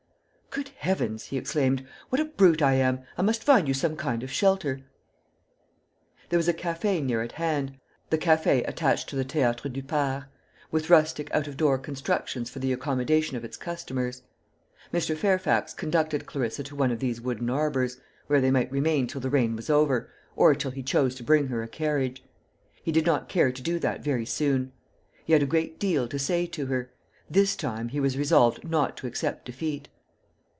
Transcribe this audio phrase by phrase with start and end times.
[0.53, 2.99] "Good heavens!" he exclaimed, "what a brute I am.
[3.17, 4.81] I must find you some kind of shelter."
[6.27, 10.25] There was a café near at hand, the café attached to the Théâtre du Parc,
[10.69, 14.23] with rustic out of door constructions for the accommodation of its customers.
[14.93, 15.15] Mr.
[15.15, 19.29] Fairfax conducted Clarissa to one of these wooden arbours, where they might remain till the
[19.29, 22.25] rain was over, or till he chose to bring her a carriage.
[22.83, 24.73] He did not care to do that very soon.
[25.23, 26.91] He had a great deal to say to her.
[27.29, 29.87] This time he was resolved not to accept defeat.